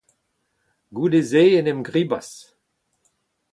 [0.95, 2.29] Goude-se en em gribas.